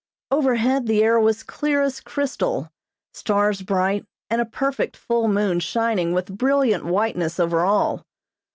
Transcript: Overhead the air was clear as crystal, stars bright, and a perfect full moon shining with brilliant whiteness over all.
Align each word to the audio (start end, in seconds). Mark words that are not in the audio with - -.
Overhead 0.31 0.87
the 0.87 1.03
air 1.03 1.19
was 1.19 1.43
clear 1.43 1.83
as 1.83 2.01
crystal, 2.01 2.71
stars 3.13 3.61
bright, 3.61 4.03
and 4.31 4.41
a 4.41 4.45
perfect 4.45 4.97
full 4.97 5.27
moon 5.27 5.59
shining 5.59 6.11
with 6.11 6.39
brilliant 6.39 6.85
whiteness 6.85 7.39
over 7.39 7.63
all. 7.63 8.03